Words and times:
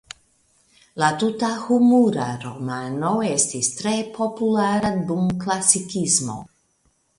La 1.01 1.09
tuta 1.23 1.49
humura 1.65 2.25
romano 2.45 3.13
estis 3.33 3.71
tre 3.83 3.93
populara 4.17 4.93
dum 5.13 5.31
Klasikismo. 5.47 6.43